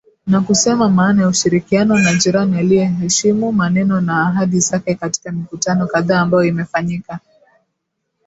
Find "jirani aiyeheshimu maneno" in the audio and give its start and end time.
2.13-4.01